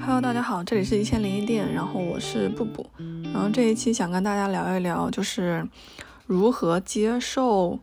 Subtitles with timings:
[0.00, 2.86] Hello，大家好，这里是一千零一店，然后我是布布，
[3.32, 5.66] 然后这一期想跟大家聊一聊，就是
[6.26, 7.78] 如何接受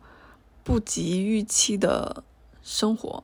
[0.62, 2.24] 不及预期的
[2.62, 3.22] 生活。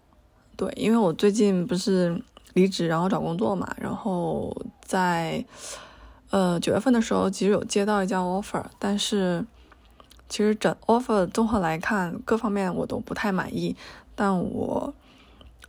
[0.56, 2.22] 对，因为我最近不是
[2.52, 5.44] 离职，然后找工作嘛，然后在
[6.30, 9.44] 呃九月份的时候，其实有接到一家 offer，但是
[10.28, 13.74] 其实整 offer 综合来看，各方面我都不太满意，
[14.14, 14.92] 但我。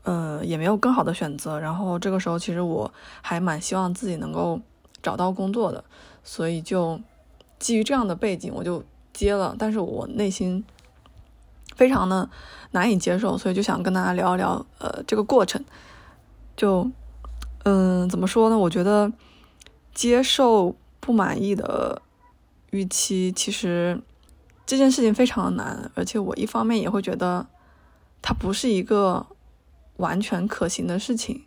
[0.03, 1.59] 呃，也没有更好的选择。
[1.59, 2.91] 然后这个时候，其实我
[3.21, 4.59] 还蛮希望自己能够
[5.03, 5.83] 找到工作的，
[6.23, 6.99] 所以就
[7.59, 9.55] 基于这样的背景，我就接了。
[9.59, 10.63] 但是我内心
[11.75, 12.27] 非常的
[12.71, 15.63] 难以接受，所以就想跟大家聊一聊，呃，这个过程。
[16.57, 16.89] 就，
[17.63, 18.57] 嗯，怎么说呢？
[18.57, 19.11] 我觉得
[19.93, 22.01] 接受不满意的
[22.71, 24.01] 预期，其实
[24.65, 27.45] 这件事情非常的难，而且我一方面也会觉得
[28.23, 29.27] 它不是一个。
[30.01, 31.43] 完全可行的事情，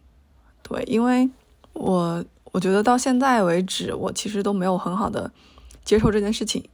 [0.63, 1.29] 对，因为
[1.73, 5.33] 我我觉得到现在为止，我其实都没有很好的
[5.85, 6.65] 接受这件事情。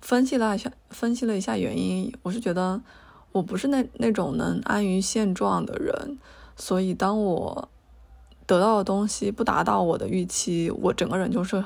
[0.00, 2.80] 分析了一下，分析了一下原因，我是觉得
[3.32, 6.18] 我不是那那种能安于现状的人，
[6.56, 7.70] 所以当我
[8.44, 11.64] 得到的东西不达到我的预期，我整个人就是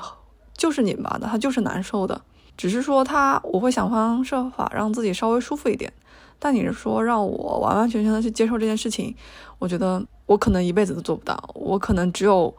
[0.55, 2.21] 就是拧巴的，他就是难受的。
[2.55, 5.91] 只是说他，我会想方设法让自己稍微舒服一点。
[6.39, 9.13] 但你是说让我完完全全的去接受这件事情，
[9.59, 11.51] 我觉得我可能一辈子都做不到。
[11.53, 12.55] 我可能只有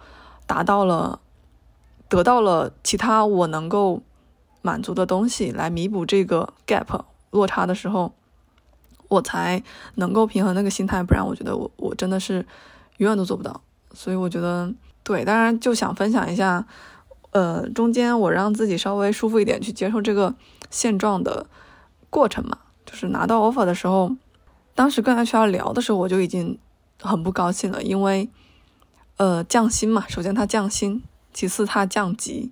[0.47, 1.19] 达到了、
[2.09, 4.03] 得到了其他我能够
[4.61, 8.13] 满足的东西来弥补这个 gap 落差的时候，
[9.09, 9.63] 我才
[9.95, 11.03] 能够平衡那个心态。
[11.03, 12.45] 不然，我觉得我我真的是
[12.99, 13.63] 永远都做不到。
[13.95, 16.67] 所以我觉得对，当然就想分享一下，
[17.31, 20.35] 呃，中间我让自己稍微舒服一点去接受这个
[20.69, 21.47] 现状的
[22.11, 22.59] 过程嘛。
[22.91, 24.11] 就是拿到 offer 的时候，
[24.75, 26.59] 当时跟 HR 聊的时候，我就已经
[27.01, 28.29] 很不高兴了，因为，
[29.17, 31.01] 呃，降薪嘛，首先他降薪，
[31.33, 32.51] 其次他降级，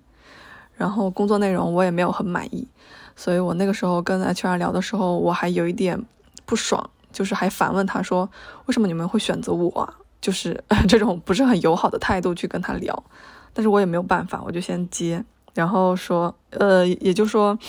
[0.75, 2.65] 然后工作内容我也没有很满意，
[3.17, 6.01] 所以我那个时候跟 HR 聊的时候，我还有一点
[6.45, 8.29] 不爽，就是还反问他说，
[8.67, 9.93] 为什么你们会选择我？
[10.21, 13.03] 就是 这种不是很友好的态度去跟他聊，
[13.53, 15.21] 但是我也没有办法，我就先接，
[15.53, 17.59] 然后说，呃，也就说。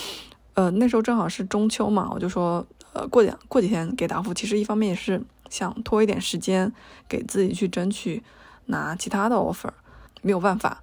[0.60, 4.34] 呃，那时候正好是中秋嘛，我就说，呃，过两过几天给答复。
[4.34, 6.70] 其实一方面也是想拖一点时间，
[7.08, 8.22] 给自己去争取
[8.66, 9.70] 拿其他的 offer。
[10.20, 10.82] 没有办法，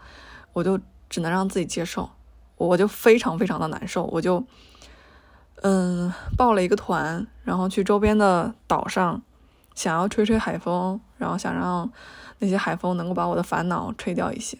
[0.53, 0.79] 我就
[1.11, 2.09] 只能让自己接受。
[2.55, 4.43] 我就非常非常的难受，我就
[5.61, 9.21] 嗯报了一个团，然后去周边的岛上，
[9.75, 11.87] 想要吹吹海风，然后想让
[12.39, 14.57] 那些海风能够把我的烦恼吹掉一些。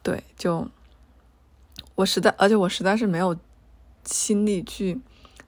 [0.00, 0.68] 对，就
[1.96, 3.36] 我实在，而且我实在是没有。
[4.04, 5.00] 心力去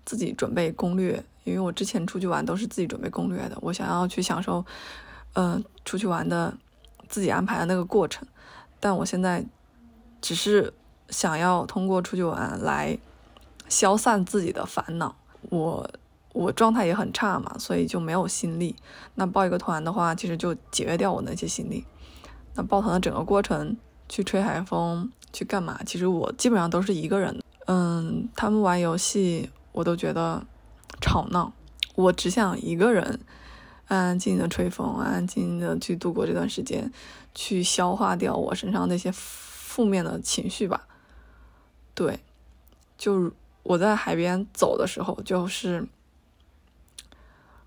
[0.04, 3.56] 自己准备攻略，因为我之前出去玩都是自己准备攻略的。
[3.60, 4.64] 我想要去享受，
[5.32, 6.56] 呃，出去玩的
[7.08, 8.26] 自己安排的那个过程。
[8.80, 9.44] 但我现在
[10.20, 10.72] 只是
[11.08, 12.98] 想要通过出去玩来
[13.68, 15.16] 消散自己的烦恼。
[15.50, 15.88] 我
[16.32, 18.74] 我状态也很差嘛，所以就没有心力。
[19.14, 21.84] 那报一个团的话，其实就节约掉我那些心力。
[22.54, 23.76] 那报团的整个过程，
[24.08, 25.80] 去吹海风，去干嘛？
[25.84, 27.43] 其实我基本上都是一个人的。
[27.66, 30.44] 嗯，他们玩游戏，我都觉得
[31.00, 31.52] 吵闹。
[31.94, 33.20] 我只想一个人
[33.86, 36.92] 安安静静的吹风，安安静静的去度过这段时间，
[37.34, 40.86] 去消化掉我身上那些负面的情绪吧。
[41.94, 42.20] 对，
[42.98, 43.32] 就
[43.62, 45.86] 我在海边走的时候，就是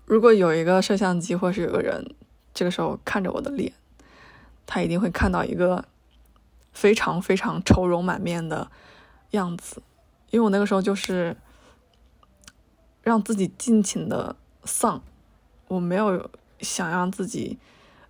[0.04, 2.14] 如果有一个摄像机，或是有个人
[2.54, 3.72] 这个时候看着我的脸，
[4.66, 5.84] 他一定会看到一个
[6.72, 8.70] 非常非常愁容满面的
[9.30, 9.82] 样子。
[10.30, 11.36] 因为我那个时候就是
[13.02, 15.02] 让自己尽情的丧，
[15.68, 16.30] 我没有
[16.60, 17.58] 想让自己，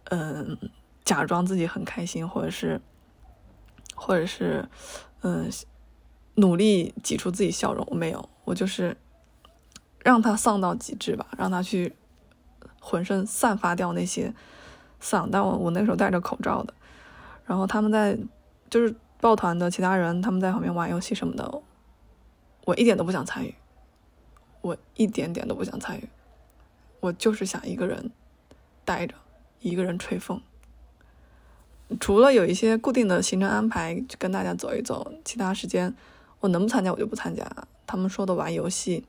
[0.05, 0.59] 嗯，
[1.05, 2.81] 假装自己很开心，或者是，
[3.95, 4.69] 或者是，
[5.21, 5.49] 嗯，
[6.35, 8.97] 努力挤出自己笑容，我没有，我就是
[10.03, 11.95] 让他丧到极致吧，让他去
[12.81, 14.35] 浑身散发掉那些
[14.99, 15.31] 丧。
[15.31, 16.75] 但我我那个时候戴着口罩的，
[17.47, 18.19] 然后他们在
[18.69, 21.63] 就是抱团的其他人，他们在旁边玩游戏什么的。
[22.65, 23.55] 我一点都不想参与，
[24.61, 26.09] 我一点点都不想参与，
[27.01, 28.11] 我就是想一个人
[28.85, 29.15] 待着，
[29.61, 30.41] 一个人吹风。
[31.99, 35.95] 除了有一些固定的行程安排，跟大家走一走，其他时间
[36.41, 37.51] 我能不参加我就不参加。
[37.87, 39.07] 他们说的玩游戏，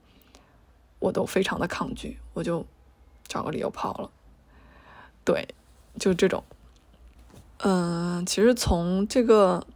[0.99, 2.65] 我都非常的抗拒，我就
[3.27, 4.09] 找个理由跑了。
[5.25, 5.45] 对，
[5.99, 6.41] 就这种。
[7.57, 9.67] 嗯，其实从这个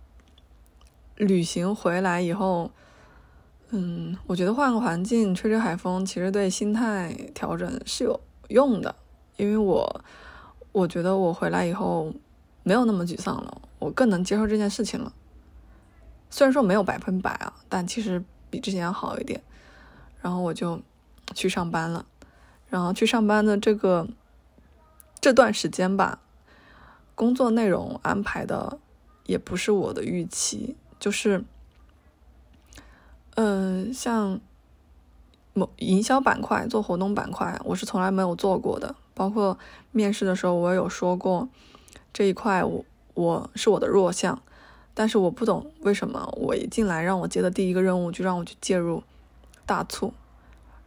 [1.16, 2.72] 旅行回来以后。
[3.76, 8.20] 嗯，我觉得换个环境，吹吹海风，其实对心态调整是有
[8.50, 8.94] 用的。
[9.36, 10.04] 因为我，
[10.72, 12.14] 我觉得我回来以后，
[12.62, 15.12] 没有那么沮丧了，我更能接受这件事情了。
[16.30, 19.42] 虽然说没有百分百啊，但其实比之前要好一点。
[20.22, 20.80] 然后我就
[21.34, 22.06] 去上班了，
[22.70, 24.08] 然后去上班的这个
[25.20, 26.20] 这段时间吧，
[27.16, 28.78] 工作内容安排的
[29.26, 31.44] 也不是我的预期，就是，
[33.36, 34.40] 嗯，像
[35.52, 38.96] 某营销板块做活动板块，我是从来没有做过的。
[39.14, 39.60] 包括
[39.92, 41.50] 面试的时候，我有说过
[42.14, 42.86] 这一块，我
[43.16, 44.42] 我是我的弱项，
[44.94, 49.04] 但是我不懂为什么我一进来让我接的第一个任务就让我去介入
[49.66, 50.14] 大促，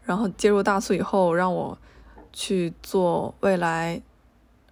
[0.02, 1.76] 然后介入大促以后让我
[2.32, 4.00] 去做未来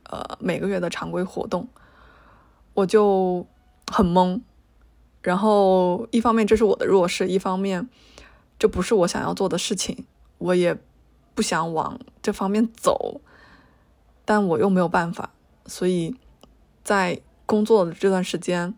[0.05, 1.69] 呃每个月的常规活动，
[2.73, 3.47] 我就
[3.93, 4.41] 很懵。
[5.25, 7.89] 然后一方面这是我的弱势，一方面
[8.59, 10.05] 这不是我想要做的事情，
[10.37, 10.77] 我也
[11.35, 13.23] 不想往这方面走。
[14.27, 15.31] 但我又没有办法，
[15.67, 16.15] 所以
[16.83, 18.75] 在工作的这段时间，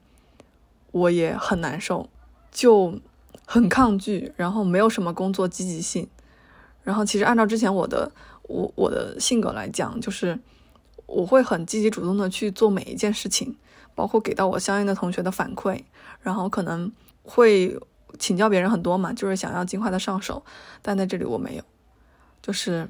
[0.93, 2.09] 我也很难受，
[2.51, 3.01] 就
[3.45, 6.09] 很抗拒，然后没有什么工作积极性。
[6.83, 8.11] 然后其实按照之前我的
[8.43, 10.39] 我我的性格来讲，就是
[11.07, 13.57] 我会很积极主动的去做每一件事情，
[13.95, 15.83] 包括给到我相应的同学的反馈，
[16.27, 16.91] 然后可能
[17.23, 17.79] 会
[18.19, 20.43] 请教别人很多嘛，就是想要尽快的上手。
[20.83, 21.63] 但在这里我没有，
[22.43, 22.89] 就是。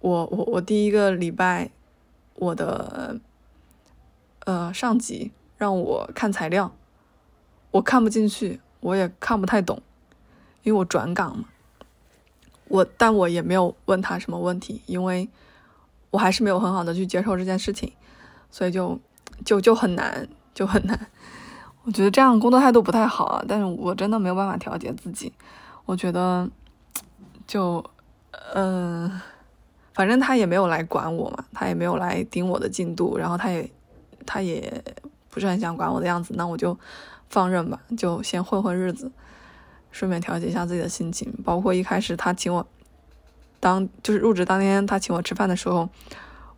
[0.00, 1.72] 我我我第一个礼拜，
[2.36, 3.18] 我的
[4.44, 6.72] 呃上级让我看材料，
[7.72, 9.82] 我看不进去，我也看不太懂，
[10.62, 11.48] 因为我转岗嘛。
[12.68, 15.28] 我但我也没有问他什么问题，因为
[16.10, 17.92] 我还是没有很好的去接受这件事情，
[18.52, 19.00] 所以就
[19.44, 21.08] 就就很难，就很难。
[21.88, 25.32] 我觉得这样工作态度不太好啊，但是我真的没有办法调节自己。
[25.86, 26.46] 我觉得
[27.46, 27.82] 就
[28.52, 29.20] 嗯。
[29.94, 33.68] 反正他也没有来管我嘛，他也没有来盯我的进度，然后他也，
[34.24, 34.84] 他也
[35.28, 36.78] 不是很想管我的样子，那我就
[37.28, 39.10] 放任吧，就先混混日子，
[39.90, 41.34] 顺便调节一下自己的心情。
[41.44, 42.64] 包括一开始他请我
[43.58, 45.88] 当就是入职当天他请我吃饭的时候，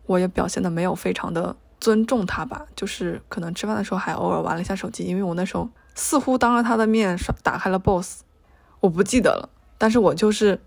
[0.05, 8.21] 我也表现的没有非常的尊重他吧，就是可能吃饭的时候还偶尔玩了一下手机，因为我那时候似乎当着他的面刷打开了 Boss，
[8.79, 10.61] 我不记得了，但是我就是。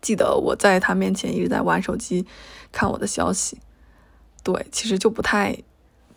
[0.00, 2.26] 记得我在他面前一直在玩手机，
[2.72, 3.60] 看我的消息，
[4.42, 5.56] 对，其实就不太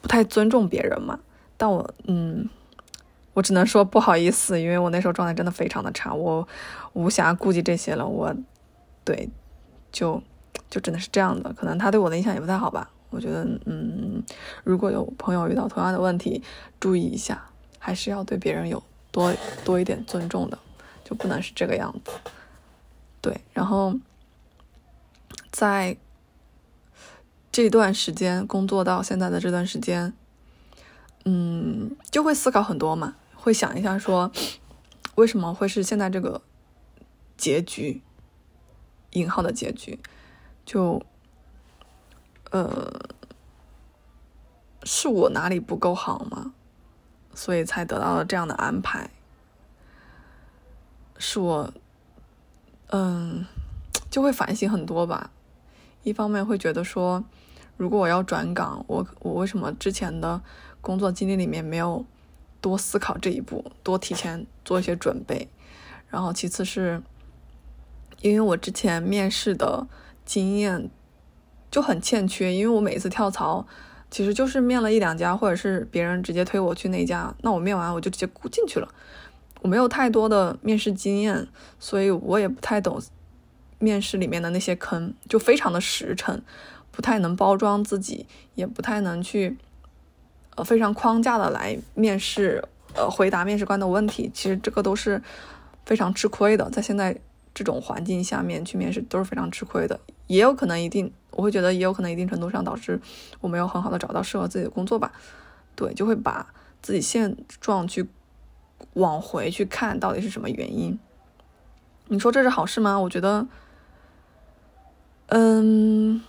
[0.01, 1.19] 不太尊重别人嘛。
[1.55, 2.49] 但我嗯，
[3.33, 6.47] 我只能说不好意思，因为我那时候状态真的非常的差，我
[6.93, 8.03] 无暇顾及这些了。
[8.03, 8.35] 我
[9.03, 9.29] 对，
[9.91, 10.19] 就
[10.67, 11.53] 就真的是这样的。
[11.53, 12.89] 可能他对我的印象也不太好吧。
[13.15, 14.21] 我觉得嗯，
[14.65, 16.43] 如果有朋友遇到同样的问题，
[16.81, 19.33] 注意一下，还是要对别人有多
[19.63, 20.59] 多一点尊重的，
[21.05, 22.11] 就不能是这个样子。
[23.21, 23.97] 对，然后
[25.49, 25.95] 在
[27.51, 30.13] 这段时间工作到现在的这段时间，
[31.23, 34.29] 嗯，就会思考很多嘛，会想一下说，
[35.15, 36.41] 为什么会是现在这个
[37.37, 38.01] 结局？
[39.11, 39.97] 引号的结局，
[40.65, 41.01] 就
[42.55, 42.89] 呃，
[44.85, 46.53] 是我哪里不够好吗？
[47.33, 49.09] 所以才得到了这样的安排？
[51.17, 51.73] 是我。
[52.91, 53.45] 嗯，
[54.09, 55.31] 就会反省很多吧。
[56.03, 57.25] 一方面会觉得说，
[57.75, 60.41] 如果我要转岗，我我为什么之前的
[60.79, 62.05] 工作经历里面没有
[62.61, 65.49] 多思考这一步，多提前做一些准备？
[66.07, 67.03] 然后其次是，
[68.21, 69.87] 因为我之前面试的
[70.23, 70.89] 经验
[71.69, 73.65] 就很欠缺，因为我每次跳槽
[74.09, 78.87] 其实就是面了一两家，或者是别人直接推我去那家，那我面完我就直接进去了。
[79.61, 81.47] 我没有太多的面试经验，
[81.79, 83.01] 所以我也不太懂
[83.79, 86.41] 面试里面的那些坑，就非常的实诚，
[86.91, 89.57] 不太能包装自己，也不太能去
[90.55, 94.29] 呃非常框架的来面试，呃回答面试官的问题。
[94.33, 95.21] 其实这个都是
[95.83, 97.17] 非常吃亏的，在现在
[97.53, 102.99] 这种环境下面去面试都是非常吃亏的，也有可能一定，我会觉得也有可能一定程度上导致
[103.41, 105.13] 我没有很好的找到适合自己的工作吧。
[105.75, 106.51] 对，就会把
[106.81, 108.09] 自己现状去。
[108.93, 110.99] 往回去看到底是什么原因？
[112.07, 112.99] 你说这是好事吗？
[112.99, 113.47] 我觉得，
[115.27, 116.21] 嗯，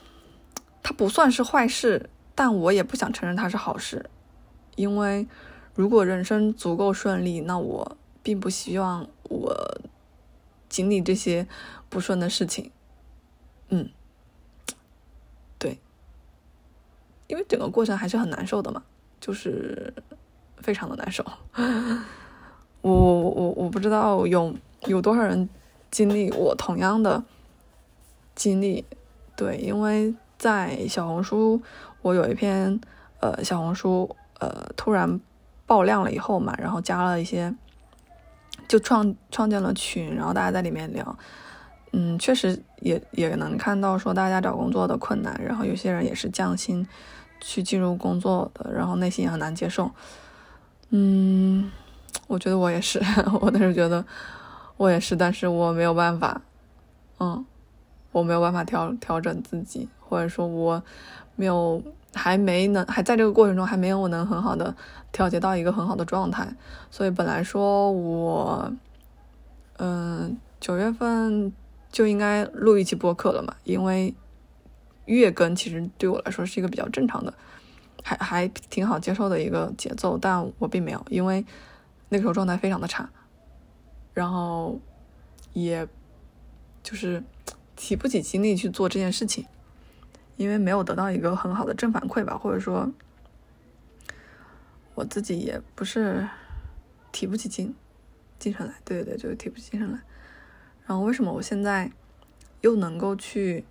[0.80, 4.08] 它不算是坏事，但我也不想承认它是好事，
[4.76, 5.26] 因为
[5.74, 9.80] 如果人生足够顺利，那我并不希望我
[10.68, 11.48] 经历这些
[11.88, 12.70] 不顺的事情。
[13.68, 13.90] 嗯，
[15.58, 15.80] 对，
[17.26, 18.82] 因为整个过程还是很难受的嘛，
[19.20, 19.92] 就是
[20.58, 21.24] 非常的难受。
[22.82, 24.54] 我我我不知道有
[24.86, 25.48] 有多少人
[25.90, 27.22] 经历我同样的
[28.34, 28.84] 经历，
[29.34, 31.60] 对，因为在小红书
[32.02, 32.80] 我有一篇
[33.20, 35.20] 呃小红书呃突然
[35.66, 37.52] 爆量了以后嘛，然后加了一些，
[38.68, 41.18] 就创创建了群，然后大家在里面聊。
[41.92, 46.86] 嗯，确实也也能看到说大家找工作的困难，然后有些人也是降薪
[47.40, 49.90] 去进入工作的，然后内心也很难接受。
[50.90, 51.70] 嗯，
[52.26, 53.00] 我觉得我也是，
[53.40, 54.04] 我当时觉得
[54.76, 56.42] 我也是，但是我没有办法，
[57.18, 57.44] 嗯，
[58.12, 60.82] 我没有办法调调整自己，或者说我
[61.34, 61.82] 没有
[62.14, 64.74] 还没能还在这个过程中还没有能很好的
[65.12, 66.46] 调节到一个很好的状态，
[66.90, 68.70] 所以本来说我，
[69.78, 71.52] 嗯，九月份。
[71.96, 74.14] 就应该录一期播客了嘛，因为
[75.06, 77.32] 月更其实对我来说是一个比较正常的，
[78.02, 81.42] 还还挺好接受的一个节奏，但我并没有，因为
[82.10, 83.08] 那个时候状态非常的差，
[84.12, 84.78] 然后
[85.54, 85.88] 也
[86.82, 87.24] 就是
[87.76, 89.46] 提不起精力去做这件事情，
[90.36, 92.92] 因为没有得到一个很好的正反馈吧，或者说
[94.94, 96.28] 我自己也不是
[97.10, 97.74] 提不起精
[98.38, 99.98] 精神来，对对对，就是提不起精神来。
[100.86, 101.90] 然后为什么我现在
[102.60, 103.64] 又能够去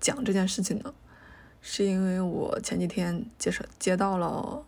[0.00, 0.94] 讲这件事情呢？
[1.60, 4.66] 是因为我前几天接受接到了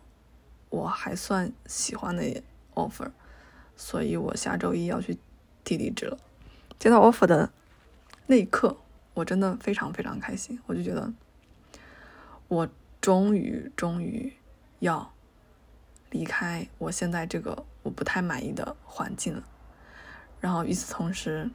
[0.69, 2.41] 我还算喜欢的
[2.73, 3.11] offer，
[3.75, 5.17] 所以我下周一要去
[5.63, 6.17] 提离职了。
[6.79, 7.51] 接到 offer 的
[8.27, 8.77] 那一刻，
[9.13, 11.11] 我真的非常非常开心，我就觉得
[12.47, 12.69] 我
[13.01, 14.31] 终于终于
[14.79, 15.11] 要
[16.11, 19.43] 离开我现在这个我不太满意的环境了。
[20.45, 21.49] 然后与此同时，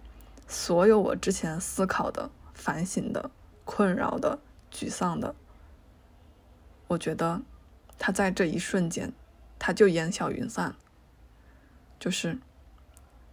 [0.49, 3.31] 所有我之前思考的、反省的、
[3.65, 4.41] 困扰的、
[4.73, 5.33] 沮丧的，
[6.89, 7.41] 我觉得
[8.01, 9.13] 它在这一瞬间，
[9.61, 10.75] 它就烟消云散。
[12.01, 12.37] 就是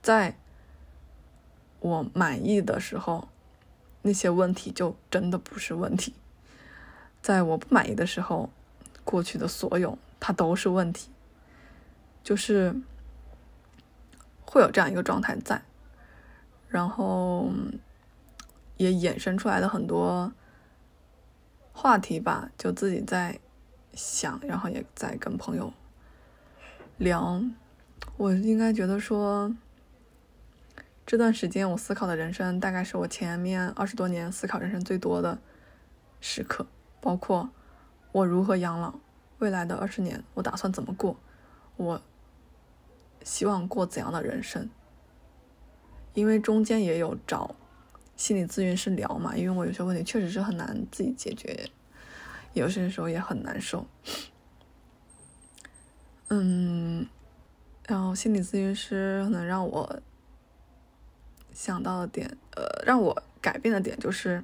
[0.03, 0.37] 在
[1.79, 3.27] 我满意的时候，
[4.03, 6.13] 那些问题就真的不是问题；
[7.23, 8.51] 在我不满意的时候，
[9.03, 11.09] 过去的所有它都是问题。
[12.23, 12.79] 就是。
[14.49, 15.61] 会有这样一个状态在，
[16.69, 17.51] 然后
[18.77, 20.31] 也衍生出来的很多
[21.73, 23.39] 话题吧，就自己在
[23.93, 25.73] 想，然后也在跟朋友
[26.97, 27.43] 聊。
[28.15, 29.53] 我应该觉得说，
[31.05, 35.37] 这段时间我思考的人生，大概是我前面二十多年思考人生最多的
[36.21, 36.65] 时刻，
[37.01, 37.49] 包括
[38.13, 38.95] 我如何养老，
[39.39, 41.17] 未来的二十年我打算怎么过，
[41.75, 42.01] 我。
[43.27, 44.69] 希望过怎样的人生？
[46.13, 47.53] 因为中间也有找
[48.15, 51.69] 心理咨询师聊嘛，因为我有些问题确实是很难自己解决，
[52.53, 53.85] 有些时候也很难受。
[56.29, 57.05] 嗯，
[57.85, 60.01] 然后心理咨询师能让我
[61.53, 64.41] 想到的点，呃，让我改变的点，就是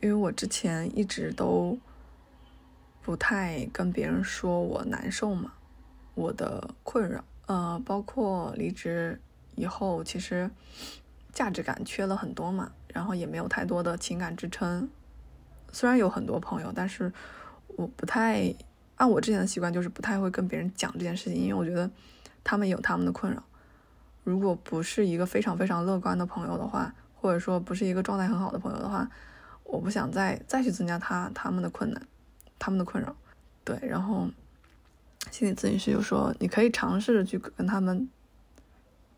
[0.00, 1.76] 因为我之前一直都
[3.02, 5.54] 不太跟别人说我难受嘛，
[6.14, 7.24] 我的困扰。
[7.46, 9.20] 呃，包括离职
[9.54, 10.50] 以后，其实
[11.32, 14.88] 价值感缺了很多嘛，然后也没有太多的情感支撑。
[15.70, 17.12] 虽然有很多朋友，但是
[17.68, 18.52] 我不太
[18.96, 21.88] 按我之前的习惯，就是不太会跟别人讲这件事情，因为我觉得
[22.42, 23.42] 他们有他们的困扰。
[24.24, 29.08] 如果不是一个非常非常乐观的朋友的话，或者说不是一个状态很好的朋友的话，
[29.62, 32.02] 我不想再再去增加他他们的困难，
[32.58, 33.14] 他们的困扰。
[33.64, 34.28] 对，然后。
[35.30, 38.08] 心理咨询师就说：“你可以尝试着去跟他们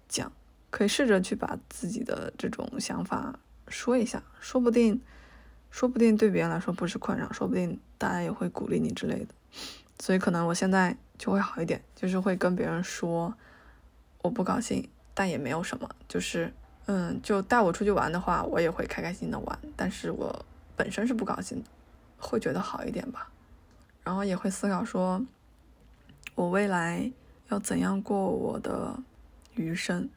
[0.08, 0.32] 讲，
[0.70, 3.38] 可以试着去把自己的这种想法
[3.68, 5.00] 说一下，说不定，
[5.70, 9.34] 说不定对别人来说不是困扰，说不定大家也会鼓励你之类的。
[10.00, 13.32] 所以可能我现在就会好一点，就是会跟别人说
[14.22, 16.52] 我不高兴，但也没有什么，就是
[16.86, 21.68] 嗯，就带我出去玩的话，我也会开开心的玩，但是我本身是不高兴的，
[22.16, 23.30] 会觉得好一点吧。
[24.02, 25.24] 然后也会思考说。”
[26.38, 27.10] 我未来
[27.48, 29.02] 要怎样过我的
[29.56, 30.08] 余生？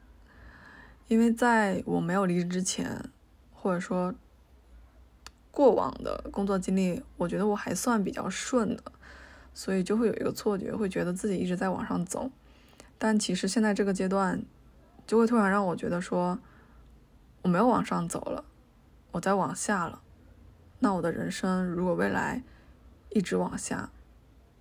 [1.08, 3.10] 因为在我没有离职之前，
[3.52, 4.14] 或者说
[5.50, 8.92] 过往的工作经历，我觉得我还算比较顺的，
[9.52, 12.30] 所以就会有一个错觉，会觉得自己一直在往上走。
[12.98, 14.44] 但其实现在这个阶段，
[15.04, 16.38] 就会突然让我觉得说，
[17.42, 18.44] 我没有往上走了，
[19.10, 20.00] 我在往下了。
[20.78, 22.44] 那我的人生如果未来
[23.10, 23.90] 一直往下，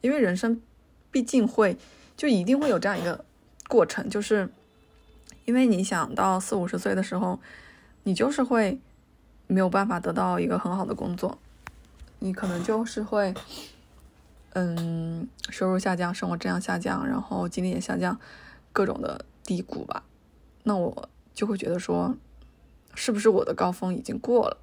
[0.01, 0.59] 因为人生。
[1.11, 1.77] 毕竟会，
[2.15, 3.25] 就一定会有这样一个
[3.67, 4.49] 过程，就是
[5.43, 7.37] 因为你想到四五十岁的时候，
[8.03, 8.79] 你就是会
[9.47, 11.37] 没有办法得到一个很好的工作，
[12.19, 13.33] 你可能就是会，
[14.53, 18.17] 嗯，收入下降，生活质量下降，然后精力也下降，
[18.71, 20.03] 各种的低谷吧。
[20.63, 22.15] 那我就会觉得说，
[22.95, 24.57] 是不是我的高峰已经过了？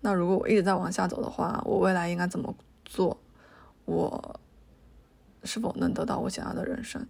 [0.00, 2.54] 那如果我一直在往下走的话，我未来应该怎么
[2.86, 3.18] 做？
[3.84, 4.40] 我。
[5.46, 7.06] 是否能得到我想要的人生？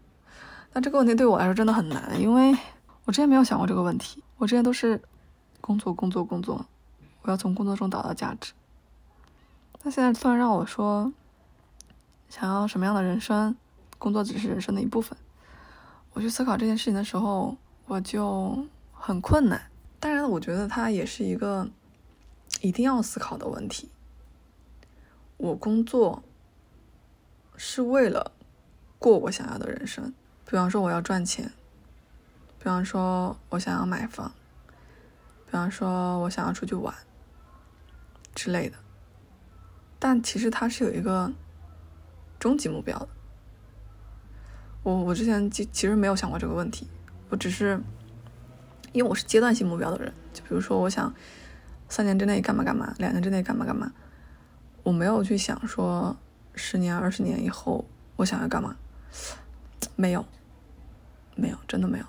[0.72, 2.56] 但这个问题对我来说真的很难，因为
[3.04, 4.22] 我之前没有想过这个问题。
[4.36, 5.00] 我之前都是
[5.60, 6.66] 工作、工作、工作，
[7.22, 8.52] 我要从工作中找到价值。
[9.82, 11.10] 那现在突然让我说
[12.28, 13.56] 想要什么样的人生，
[13.98, 15.16] 工作只是人生的一部分。
[16.12, 19.62] 我去思考这件事情的时候，我就很困难。
[19.98, 21.68] 当然，我觉得它也是一个
[22.60, 23.88] 一定要思考的问题。
[25.38, 26.22] 我工作
[27.56, 28.32] 是为了
[28.98, 30.12] 过我想要的人生，
[30.44, 31.50] 比方说我要赚钱，
[32.58, 34.32] 比方说我想要买房，
[35.46, 36.94] 比方说我想要出去玩
[38.34, 38.76] 之类的。
[39.98, 41.32] 但其实它是有一个
[42.38, 43.08] 终极目标的。
[44.82, 46.86] 我我之前其其实没有想过这个问题，
[47.30, 47.80] 我只是
[48.92, 51.12] 因为我是阶段性目标的人，就比如说我想
[51.88, 53.90] 三年之内干嘛干嘛，两年之内干嘛干嘛。
[54.82, 56.16] 我没有去想说
[56.56, 57.84] 十年、二十年以后
[58.16, 58.74] 我想要干嘛，
[59.94, 60.24] 没有，
[61.36, 62.04] 没有，真的没有。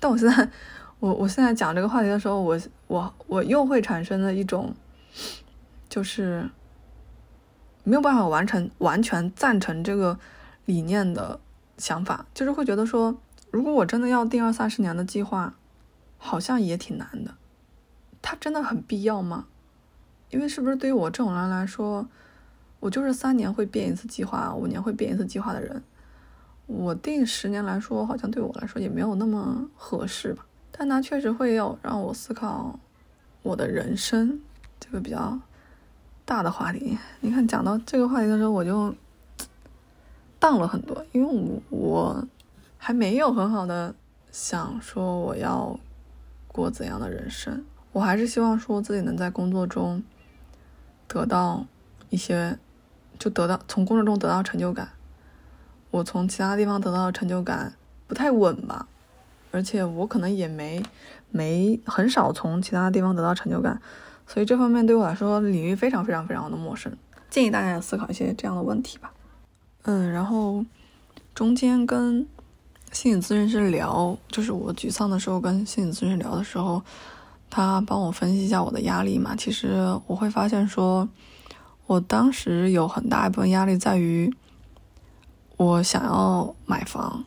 [0.00, 0.50] 但我现在，
[0.98, 2.58] 我我现在讲这个话题的时候，我
[2.88, 4.74] 我我又会产生了一种，
[5.88, 6.50] 就是
[7.84, 10.18] 没有办法完成完全赞成这个
[10.64, 11.38] 理念的
[11.78, 13.16] 想法，就是会觉得说，
[13.50, 15.54] 如果我真的要定二三十年的计划，
[16.18, 17.34] 好像也挺难的。
[18.22, 19.46] 它真的很必要吗？
[20.30, 22.08] 因为是不是对于我这种人来说，
[22.82, 25.80] 我就是三年会变一次计划，五年会变一次计划的人。
[26.66, 30.44] 我定十年来说，好像对我来说也没有那么合适吧。
[30.72, 32.80] 但它确实会要让我思考
[33.44, 34.40] 我的人生
[34.80, 35.38] 这个比较
[36.24, 36.98] 大的话题。
[37.20, 38.92] 你看，讲到这个话题的时候，我就
[40.40, 42.28] 荡了很多，因为我我
[42.78, 43.94] 还没有很好的
[44.32, 45.78] 想说我要
[46.48, 47.64] 过怎样的人生。
[47.92, 50.02] 我还是希望说自己能在工作中。
[51.06, 51.66] 得到
[52.08, 52.58] 一些，
[53.18, 54.88] 就得到从工作中得到成就感。
[55.90, 57.74] 我从其他地方得到的成就感
[58.06, 58.86] 不太稳吧，
[59.50, 60.82] 而且我可能也没
[61.30, 63.80] 没很少从其他地方得到成就感，
[64.26, 66.92] 所以这方面对我来说领域非常非常非常的陌生。
[67.28, 69.12] 建议大家思考一些这样的问题吧。
[69.82, 70.64] 嗯，然后
[71.34, 72.26] 中间跟
[72.90, 76.82] 心理咨询师聊，就是我沮丧的时候跟心理咨询师聊的时候。
[77.54, 79.74] 他帮我分析一下我的压力嘛，其实
[80.06, 81.06] 我会发现说，
[81.86, 84.34] 我当时有很大一部分压力在于，
[85.56, 87.24] 我想要买房，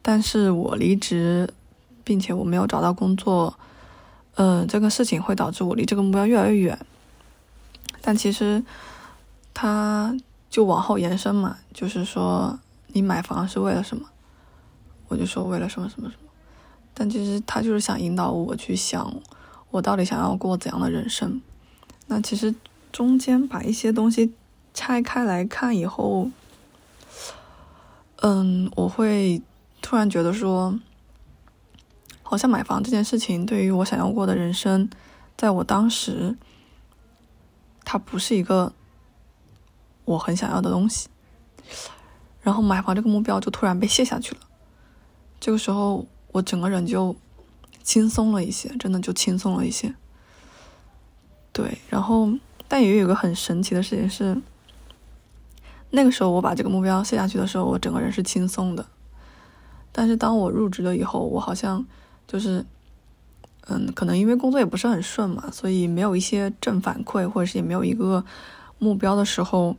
[0.00, 1.52] 但是我离职，
[2.02, 3.58] 并且我没有找到工作，
[4.34, 6.78] 嗯，这个事情会导致我离这个目标越来越远。
[8.00, 8.64] 但其实，
[9.52, 10.16] 他
[10.48, 14.08] 就往后延伸嘛，就是说你买房是为了什么？
[15.08, 16.30] 我就说为了什么什么什么，
[16.94, 19.14] 但其实他就是想引导我去想。
[19.70, 21.40] 我到底想要过怎样的人生？
[22.08, 22.52] 那其实
[22.92, 24.34] 中间把一些东西
[24.74, 26.30] 拆开来看以后，
[28.16, 29.42] 嗯，我会
[29.80, 30.78] 突然觉得说，
[32.22, 34.88] 好像买房这件事情对于我想要过的人生，
[35.36, 36.36] 在我当时，
[37.84, 38.72] 它不是一个
[40.04, 41.08] 我很想要的东西。
[42.42, 44.40] 然后买房这个目标就突然被卸下去了。
[45.38, 47.16] 这个时候，我整个人就。
[47.82, 49.92] 轻松了一些，真的就轻松了一些。
[51.50, 52.30] 对，然后
[52.70, 54.40] 但也有一个很神奇的事情是，
[55.90, 58.86] 那个时候我把这个目标卸下去的时候，我整个人是轻松的。
[59.90, 61.84] 但是当我入职了以后，我好像
[62.28, 62.64] 就是，
[63.66, 68.24] 嗯，可能因为工作也不是很顺嘛，所以没有一些正反馈，或者是也没有一个
[68.78, 69.74] 目标的时候，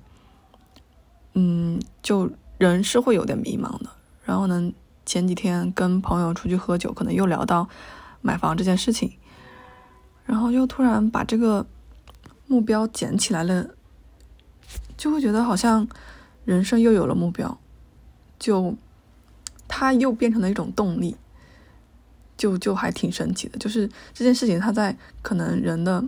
[1.36, 3.90] 嗯，就人是会有点迷茫的。
[4.26, 4.72] 然后呢？
[5.04, 7.68] 前几天跟朋友出去喝酒，可能又聊到
[8.22, 9.12] 买房这件事情，
[10.26, 11.66] 然后又突然把这个
[12.52, 13.70] 目标捡起来了，
[14.98, 15.88] 就会觉得好像
[16.44, 17.58] 人生又有了目标，
[18.38, 18.76] 就
[19.70, 21.16] 它又变成了一种动力，
[22.36, 23.58] 就就还挺神奇的。
[23.58, 26.04] 就是这件事情，它在可能人的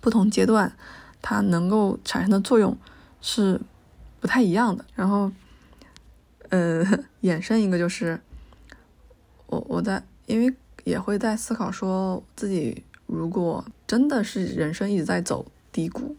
[0.00, 0.72] 不同阶段，
[1.20, 2.74] 它能够产生的作用
[3.20, 3.60] 是
[4.18, 4.84] 不太一样的。
[4.94, 5.30] 然后。
[6.48, 6.84] 呃，
[7.22, 8.20] 衍生一个就是，
[9.46, 16.14] 我我在因为也会在思考，说自己如果真的是人生一直在走低谷，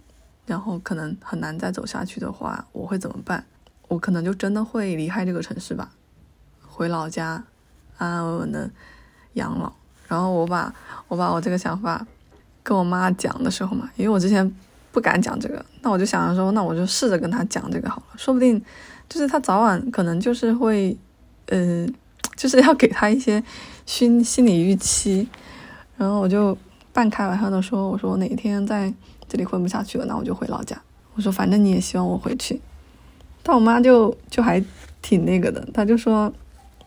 [0.46, 3.46] 然后可能很难再走下去的话，我会怎么办？
[3.88, 5.90] 我可能就真的会离开这个城市吧，
[6.68, 7.42] 回老家
[7.98, 8.70] 安安稳稳的
[9.36, 9.72] 养老。
[10.10, 10.76] 然后我把
[11.08, 12.06] 我把我这个想法
[12.62, 14.54] 跟我妈讲的时候嘛，因为我之前
[14.92, 18.62] 不敢讲这个，那我就想着说，那我就试着跟她讲这个好了，说不定。
[19.08, 20.98] 就是他早晚可能就是会，
[21.46, 21.88] 呃，
[22.36, 23.42] 就是要给他一些
[23.86, 25.30] 心心理预期，
[25.96, 26.58] 然后我就
[26.94, 28.94] 半开玩笑的说：“我说我哪天在
[29.28, 30.82] 这里混不下去了，那我就回老家。
[31.16, 32.62] 我说反正你也希望我回去，
[33.44, 34.64] 但我妈就就还
[35.02, 36.32] 挺那个的，她就说：“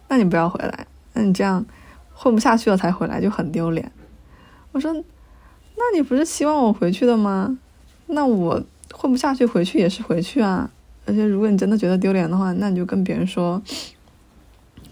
[0.09, 1.65] 那你不要回来，那你这样
[2.13, 3.91] 混不下去了才回来就很丢脸。”
[4.73, 4.93] 我说
[5.77, 7.59] ：“那你不是希望我回去的吗？
[8.07, 8.63] 那我
[8.93, 10.71] 混不下去回去也是回去啊。
[11.07, 13.63] 而且如果你真的觉得丢脸的话，那你就跟别人说，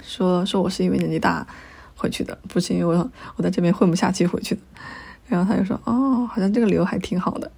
[0.02, 1.46] 说说我是因为年纪大
[1.96, 4.60] 回去的，不是因为我我在这边混不下去回去的。”
[5.26, 7.50] 然后他就说：“哦，好像这个理由还挺好的。”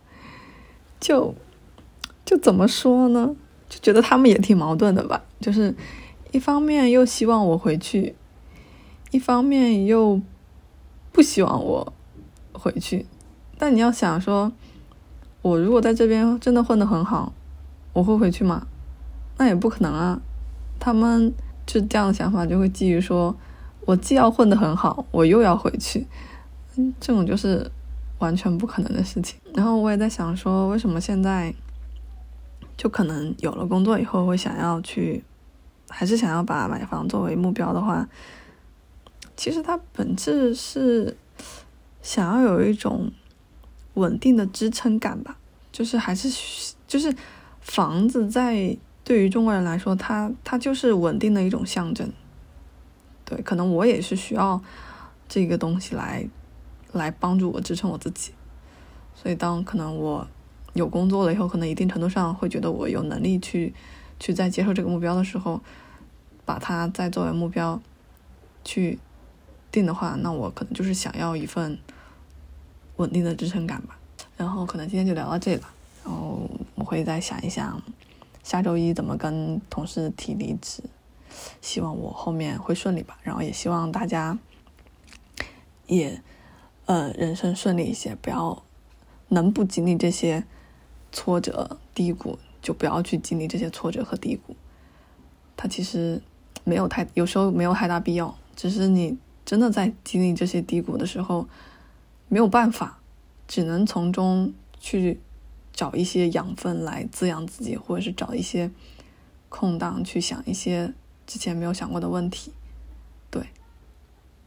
[1.00, 1.34] 就
[2.24, 3.34] 就怎么说呢？
[3.68, 5.22] 就觉得他们也挺矛盾的吧。
[5.40, 5.74] 就是
[6.30, 8.14] 一方面又希望我回去，
[9.10, 10.20] 一方面又
[11.12, 11.92] 不希望我
[12.52, 13.06] 回去。
[13.58, 14.52] 但你要想说，
[15.42, 17.32] 我如果在这边真的混得很好，
[17.92, 18.66] 我会回去吗？
[19.36, 20.20] 那也不可能啊。
[20.78, 21.32] 他们
[21.66, 23.34] 就这样的想法就会基于说，
[23.84, 26.06] 我既要混得很好，我又要回去。
[27.00, 27.70] 这种就是
[28.18, 29.38] 完全不可能的事情。
[29.54, 31.54] 然后我也在想说，为什么现在
[32.76, 35.22] 就可能有了工作以后，会想要去，
[35.88, 38.08] 还是想要把买房作为目标的话，
[39.36, 41.16] 其实它本质是
[42.02, 43.12] 想要有一种
[43.94, 45.36] 稳定的支撑感吧。
[45.70, 47.14] 就是还是就是
[47.60, 52.12] 房子在对于中国人来说，它它就是稳定的一种象征。
[53.24, 54.60] 对，可能我也是需要
[55.28, 56.28] 这个东西来。
[56.98, 58.32] 来帮助我支撑我自己，
[59.14, 60.26] 所以当可能我
[60.74, 63.74] 有工作了以后，可能一定程度上会觉得我有能力去
[64.18, 65.60] 去再接受这个目标的时候，
[66.44, 67.80] 把它再作为目标
[68.64, 68.98] 去
[69.70, 71.78] 定的话，那我可能就是想要一份
[72.96, 73.98] 稳定的支撑感吧。
[74.36, 75.68] 然后可能今天就聊到这里了，
[76.04, 77.80] 然后我会再想一想
[78.42, 80.82] 下周一怎么跟同事提离职，
[81.60, 83.16] 希望我后面会顺利吧。
[83.22, 84.38] 然后也希望大家
[85.86, 86.20] 也。
[86.86, 88.62] 呃，人生顺利一些，不要
[89.28, 90.44] 能不经历这些
[91.12, 94.54] 挫折低谷，就不要去经历这些挫折和低谷。
[95.56, 96.20] 它其实
[96.62, 98.36] 没有太，有时候没有太大必要。
[98.54, 99.16] 只是你
[99.46, 101.48] 真的在经历这些低谷的时候，
[102.28, 102.98] 没有办法，
[103.48, 105.18] 只能从中去
[105.72, 108.70] 找一些养分来滋养自己，或者是找一些
[109.48, 110.92] 空档去想一些
[111.26, 112.52] 之前没有想过的问题。
[113.30, 113.48] 对，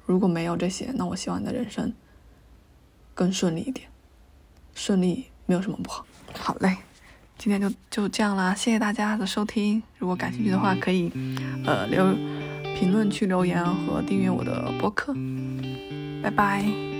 [0.05, 1.91] 如果没有这些，那我希望你的人生。
[3.17, 3.87] 更顺利一点，
[4.75, 6.05] 顺利没有什么不好。
[6.35, 6.77] 好嘞，
[7.35, 9.81] 今天就就这样啦，谢谢大家的收听。
[9.97, 11.11] 如果感兴趣的话，可以
[11.65, 12.13] 呃留
[12.75, 15.15] 评论区留言和订阅我的播客。
[16.21, 16.96] 拜拜。